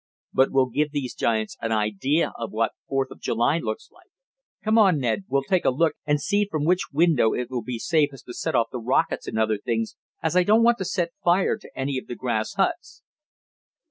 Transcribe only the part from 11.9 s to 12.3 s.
of the